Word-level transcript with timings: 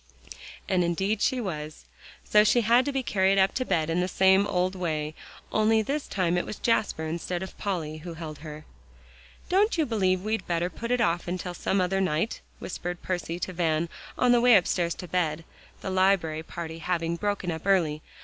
And 0.67 0.83
indeed 0.83 1.21
she 1.21 1.39
was. 1.39 1.85
So 2.23 2.43
she 2.43 2.61
had 2.61 2.85
to 2.85 2.91
be 2.91 3.03
carried 3.03 3.37
up 3.37 3.53
to 3.53 3.63
bed 3.63 3.87
in 3.87 3.99
the 3.99 4.07
same 4.07 4.47
old 4.47 4.73
way; 4.73 5.13
only 5.51 5.83
this 5.83 6.07
time 6.07 6.39
it 6.39 6.45
was 6.47 6.57
Jasper 6.57 7.05
instead 7.05 7.43
of 7.43 7.55
Polly 7.59 7.97
who 7.97 8.15
held 8.15 8.39
her. 8.39 8.65
"Don't 9.47 9.77
you 9.77 9.85
believe 9.85 10.23
we'd 10.23 10.47
better 10.47 10.71
put 10.71 10.89
it 10.89 11.01
off 11.01 11.29
till 11.37 11.53
some 11.53 11.79
other 11.79 12.01
night?" 12.01 12.41
whispered 12.57 13.03
Percy 13.03 13.37
to 13.41 13.53
Van 13.53 13.89
on 14.17 14.31
the 14.31 14.41
way 14.41 14.55
upstairs 14.55 14.95
to 14.95 15.07
bed, 15.07 15.43
the 15.81 15.91
library 15.91 16.41
party 16.41 16.79
having 16.79 17.15
broken 17.15 17.51
up 17.51 17.67
early. 17.67 18.01